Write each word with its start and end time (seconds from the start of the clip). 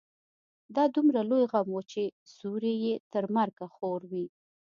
دا 0.75 0.83
دومره 0.95 1.21
لوی 1.29 1.43
غم 1.51 1.67
و 1.73 1.79
چې 1.91 2.03
سيوری 2.33 2.73
يې 2.85 2.93
تر 3.13 3.23
مرګه 3.35 3.65
خور 3.75 4.01
وي. 4.11 4.25